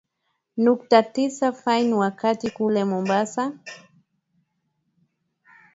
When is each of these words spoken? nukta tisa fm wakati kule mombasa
nukta 0.57 1.03
tisa 1.03 1.51
fm 1.51 1.93
wakati 1.93 2.51
kule 2.51 2.83
mombasa 2.85 3.53